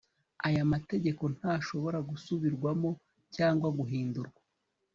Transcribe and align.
aya 0.47 0.63
mategeko 0.73 1.23
ntashobora 1.35 1.97
gusubirwamo 2.09 2.89
cyangwa 3.35 3.67
guhindurwa 3.77 4.39